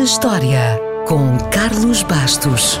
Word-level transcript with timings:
na 0.00 0.04
História, 0.04 0.80
com 1.06 1.36
Carlos 1.50 2.02
Bastos. 2.02 2.80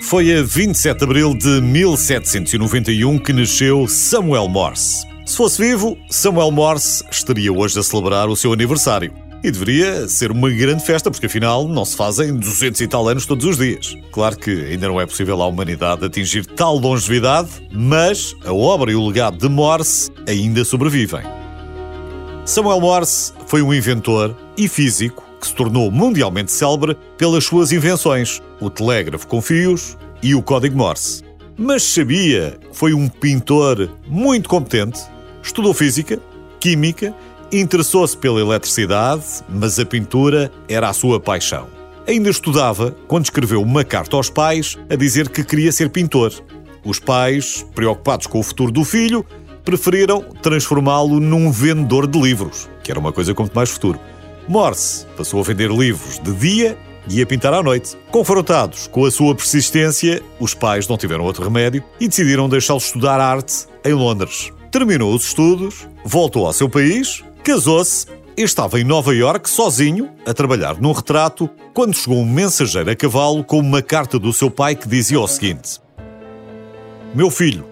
Foi 0.00 0.32
a 0.32 0.42
27 0.42 0.96
de 0.96 1.04
abril 1.04 1.36
de 1.36 1.60
1791 1.60 3.18
que 3.18 3.34
nasceu 3.34 3.86
Samuel 3.86 4.48
Morse. 4.48 5.13
Se 5.24 5.38
fosse 5.38 5.62
vivo, 5.62 5.96
Samuel 6.10 6.50
Morse 6.50 7.02
estaria 7.10 7.50
hoje 7.50 7.78
a 7.78 7.82
celebrar 7.82 8.28
o 8.28 8.36
seu 8.36 8.52
aniversário. 8.52 9.10
E 9.42 9.50
deveria 9.50 10.06
ser 10.06 10.30
uma 10.30 10.50
grande 10.50 10.84
festa, 10.84 11.10
porque 11.10 11.26
afinal 11.26 11.66
não 11.66 11.84
se 11.84 11.96
fazem 11.96 12.34
200 12.34 12.80
e 12.82 12.86
tal 12.86 13.08
anos 13.08 13.24
todos 13.24 13.46
os 13.46 13.56
dias. 13.56 13.96
Claro 14.12 14.36
que 14.36 14.50
ainda 14.50 14.86
não 14.86 15.00
é 15.00 15.06
possível 15.06 15.40
à 15.40 15.46
humanidade 15.46 16.04
atingir 16.04 16.44
tal 16.44 16.76
longevidade, 16.76 17.48
mas 17.72 18.36
a 18.44 18.52
obra 18.52 18.92
e 18.92 18.94
o 18.94 19.06
legado 19.06 19.38
de 19.38 19.48
Morse 19.48 20.10
ainda 20.28 20.62
sobrevivem. 20.62 21.22
Samuel 22.44 22.80
Morse 22.80 23.32
foi 23.46 23.62
um 23.62 23.72
inventor 23.72 24.36
e 24.58 24.68
físico 24.68 25.24
que 25.40 25.46
se 25.46 25.54
tornou 25.54 25.90
mundialmente 25.90 26.52
célebre 26.52 26.96
pelas 27.16 27.44
suas 27.44 27.72
invenções, 27.72 28.42
o 28.60 28.68
telégrafo 28.68 29.26
com 29.26 29.40
fios 29.40 29.96
e 30.22 30.34
o 30.34 30.42
código 30.42 30.76
Morse. 30.76 31.22
Mas 31.56 31.82
sabia 31.82 32.58
que 32.60 32.76
foi 32.76 32.92
um 32.92 33.08
pintor 33.08 33.90
muito 34.06 34.48
competente, 34.48 35.00
estudou 35.44 35.74
física, 35.74 36.18
química, 36.58 37.14
interessou-se 37.52 38.16
pela 38.16 38.40
eletricidade, 38.40 39.24
mas 39.48 39.78
a 39.78 39.84
pintura 39.84 40.50
era 40.68 40.88
a 40.88 40.92
sua 40.92 41.20
paixão. 41.20 41.68
Ainda 42.06 42.30
estudava 42.30 42.94
quando 43.06 43.24
escreveu 43.24 43.62
uma 43.62 43.84
carta 43.84 44.16
aos 44.16 44.28
pais 44.28 44.76
a 44.90 44.96
dizer 44.96 45.28
que 45.28 45.44
queria 45.44 45.72
ser 45.72 45.90
pintor. 45.90 46.32
Os 46.84 46.98
pais, 46.98 47.64
preocupados 47.74 48.26
com 48.26 48.40
o 48.40 48.42
futuro 48.42 48.70
do 48.70 48.84
filho, 48.84 49.24
preferiram 49.64 50.22
transformá-lo 50.42 51.18
num 51.20 51.50
vendedor 51.50 52.06
de 52.06 52.20
livros, 52.20 52.68
que 52.82 52.90
era 52.90 53.00
uma 53.00 53.12
coisa 53.12 53.32
com 53.32 53.42
muito 53.42 53.54
mais 53.54 53.70
futuro. 53.70 53.98
Morse 54.46 55.06
passou 55.16 55.40
a 55.40 55.42
vender 55.42 55.70
livros 55.70 56.18
de 56.18 56.32
dia 56.34 56.76
e 57.08 57.22
a 57.22 57.26
pintar 57.26 57.54
à 57.54 57.62
noite. 57.62 57.96
Confrontados 58.10 58.86
com 58.86 59.06
a 59.06 59.10
sua 59.10 59.34
persistência, 59.34 60.22
os 60.38 60.52
pais 60.52 60.86
não 60.86 60.98
tiveram 60.98 61.24
outro 61.24 61.44
remédio 61.44 61.82
e 61.98 62.08
decidiram 62.08 62.48
deixá-lo 62.48 62.78
estudar 62.78 63.20
arte 63.20 63.66
em 63.82 63.94
Londres. 63.94 64.52
Terminou 64.74 65.14
os 65.14 65.26
estudos, 65.26 65.86
voltou 66.04 66.44
ao 66.44 66.52
seu 66.52 66.68
país, 66.68 67.22
casou-se 67.44 68.08
e 68.36 68.42
estava 68.42 68.80
em 68.80 68.82
Nova 68.82 69.14
York 69.14 69.48
sozinho 69.48 70.10
a 70.26 70.34
trabalhar 70.34 70.80
num 70.80 70.90
retrato 70.90 71.48
quando 71.72 71.94
chegou 71.94 72.18
um 72.18 72.28
mensageiro 72.28 72.90
a 72.90 72.96
cavalo 72.96 73.44
com 73.44 73.60
uma 73.60 73.80
carta 73.80 74.18
do 74.18 74.32
seu 74.32 74.50
pai 74.50 74.74
que 74.74 74.88
dizia 74.88 75.20
o 75.20 75.28
seguinte: 75.28 75.80
Meu 77.14 77.30
filho, 77.30 77.64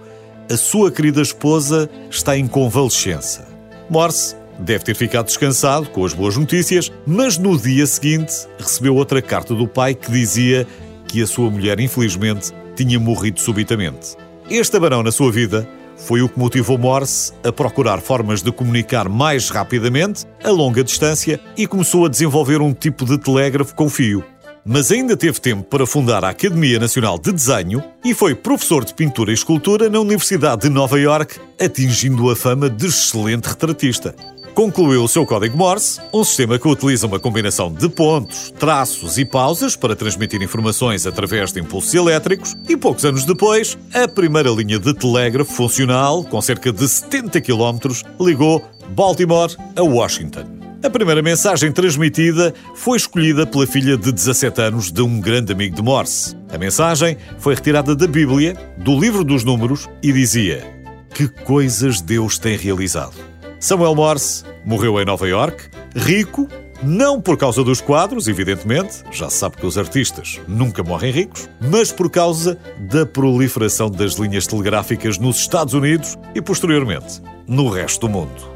a 0.48 0.56
sua 0.56 0.92
querida 0.92 1.20
esposa 1.20 1.90
está 2.08 2.38
em 2.38 2.46
convalescença. 2.46 3.48
Morse 3.90 4.36
Deve 4.60 4.84
ter 4.84 4.94
ficado 4.94 5.26
descansado 5.26 5.90
com 5.90 6.04
as 6.04 6.14
boas 6.14 6.36
notícias, 6.36 6.92
mas 7.04 7.36
no 7.36 7.58
dia 7.58 7.84
seguinte 7.84 8.32
recebeu 8.56 8.94
outra 8.94 9.20
carta 9.20 9.56
do 9.56 9.66
pai 9.66 9.92
que 9.92 10.08
dizia 10.08 10.64
que 11.08 11.20
a 11.20 11.26
sua 11.26 11.50
mulher, 11.50 11.80
infelizmente, 11.80 12.52
tinha 12.76 13.00
morrido 13.00 13.40
subitamente. 13.40 14.14
Este 14.48 14.76
abarão 14.76 15.02
na 15.02 15.10
sua 15.10 15.32
vida 15.32 15.68
foi 16.04 16.22
o 16.22 16.28
que 16.28 16.38
motivou 16.38 16.76
Morse 16.76 17.32
a 17.44 17.52
procurar 17.52 18.00
formas 18.00 18.42
de 18.42 18.50
comunicar 18.52 19.08
mais 19.08 19.48
rapidamente, 19.48 20.24
a 20.42 20.50
longa 20.50 20.82
distância, 20.82 21.40
e 21.56 21.66
começou 21.66 22.06
a 22.06 22.08
desenvolver 22.08 22.60
um 22.60 22.72
tipo 22.72 23.04
de 23.04 23.18
telégrafo 23.18 23.74
com 23.74 23.88
fio. 23.88 24.24
Mas 24.64 24.92
ainda 24.92 25.16
teve 25.16 25.40
tempo 25.40 25.64
para 25.64 25.86
fundar 25.86 26.24
a 26.24 26.28
Academia 26.28 26.78
Nacional 26.78 27.18
de 27.18 27.32
Desenho 27.32 27.82
e 28.04 28.14
foi 28.14 28.34
professor 28.34 28.84
de 28.84 28.94
pintura 28.94 29.30
e 29.30 29.34
escultura 29.34 29.88
na 29.88 29.98
Universidade 29.98 30.62
de 30.62 30.68
Nova 30.68 31.00
York, 31.00 31.40
atingindo 31.60 32.30
a 32.30 32.36
fama 32.36 32.70
de 32.70 32.86
excelente 32.86 33.48
retratista 33.48 34.14
concluiu 34.54 35.04
o 35.04 35.08
seu 35.08 35.26
código 35.26 35.56
Morse, 35.56 36.00
um 36.12 36.24
sistema 36.24 36.58
que 36.58 36.68
utiliza 36.68 37.06
uma 37.06 37.18
combinação 37.18 37.72
de 37.72 37.88
pontos, 37.88 38.52
traços 38.58 39.18
e 39.18 39.24
pausas 39.24 39.76
para 39.76 39.96
transmitir 39.96 40.42
informações 40.42 41.06
através 41.06 41.52
de 41.52 41.60
impulsos 41.60 41.94
elétricos, 41.94 42.54
e 42.68 42.76
poucos 42.76 43.04
anos 43.04 43.24
depois, 43.24 43.78
a 43.92 44.06
primeira 44.06 44.50
linha 44.50 44.78
de 44.78 44.94
telégrafo 44.94 45.52
funcional, 45.52 46.24
com 46.24 46.40
cerca 46.40 46.72
de 46.72 46.86
70 46.88 47.40
km, 47.40 47.78
ligou 48.20 48.62
Baltimore 48.90 49.56
a 49.76 49.82
Washington. 49.82 50.62
A 50.84 50.90
primeira 50.90 51.22
mensagem 51.22 51.70
transmitida 51.70 52.52
foi 52.74 52.96
escolhida 52.96 53.46
pela 53.46 53.66
filha 53.66 53.96
de 53.96 54.10
17 54.10 54.60
anos 54.60 54.90
de 54.90 55.00
um 55.00 55.20
grande 55.20 55.52
amigo 55.52 55.76
de 55.76 55.82
Morse. 55.82 56.36
A 56.52 56.58
mensagem 56.58 57.16
foi 57.38 57.54
retirada 57.54 57.94
da 57.94 58.06
Bíblia, 58.08 58.56
do 58.78 58.98
livro 58.98 59.22
dos 59.22 59.44
Números, 59.44 59.88
e 60.02 60.12
dizia: 60.12 60.66
Que 61.14 61.28
coisas 61.28 62.00
Deus 62.00 62.36
tem 62.36 62.56
realizado. 62.56 63.31
Samuel 63.62 63.94
Morse 63.94 64.42
morreu 64.64 65.00
em 65.00 65.04
Nova 65.04 65.28
York, 65.28 65.68
rico, 65.94 66.48
não 66.82 67.20
por 67.20 67.36
causa 67.36 67.62
dos 67.62 67.80
quadros, 67.80 68.26
evidentemente, 68.26 69.04
já 69.12 69.30
se 69.30 69.36
sabe 69.36 69.56
que 69.56 69.64
os 69.64 69.78
artistas 69.78 70.40
nunca 70.48 70.82
morrem 70.82 71.12
ricos, 71.12 71.48
mas 71.60 71.92
por 71.92 72.10
causa 72.10 72.58
da 72.76 73.06
proliferação 73.06 73.88
das 73.88 74.14
linhas 74.14 74.48
telegráficas 74.48 75.16
nos 75.16 75.36
Estados 75.36 75.74
Unidos 75.74 76.18
e, 76.34 76.42
posteriormente, 76.42 77.22
no 77.46 77.68
resto 77.68 78.08
do 78.08 78.12
mundo. 78.12 78.51